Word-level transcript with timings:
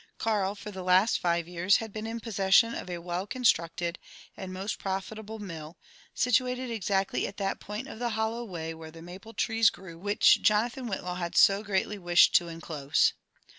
Karl, 0.17 0.55
for 0.55 0.71
the 0.71 0.81
laat 0.83 1.11
five 1.15 1.47
years, 1.47 1.77
had 1.77 1.93
been 1.93 2.07
in 2.07 2.19
possession 2.19 2.73
of 2.73 2.89
a 2.89 2.97
well 2.97 3.27
constructed 3.27 3.99
and 4.35 4.51
most 4.51 4.79
pro*^ 4.79 4.99
fitable 4.99 5.37
mill, 5.39 5.77
situated 6.15 6.71
exactly 6.71 7.27
at 7.27 7.37
that 7.37 7.59
point 7.59 7.87
of 7.87 7.99
the 7.99 8.09
hollow 8.17 8.43
way 8.43 8.73
where 8.73 8.89
the 8.89 9.03
maple 9.03 9.35
trees 9.35 9.69
grew 9.69 9.99
which 9.99 10.41
Jonathan 10.41 10.87
Whitlaw 10.89 11.19
bad 11.19 11.35
so 11.37 11.61
greatly 11.63 11.99
wished 11.99 12.33
to 12.33 12.47
enclose. 12.47 13.13